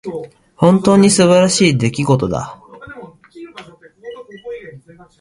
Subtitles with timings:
[0.55, 2.59] 本当に素晴らしい出来事だ。